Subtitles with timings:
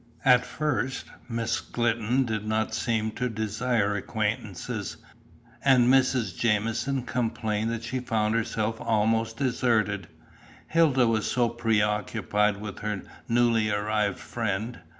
[0.25, 4.97] At first, Miss Glidden did not seem to desire acquaintances,
[5.63, 6.35] and Mrs.
[6.35, 10.07] Jamieson complained that she found herself almost deserted,
[10.67, 14.79] Hilda was so preoccupied with her newly arrived friend.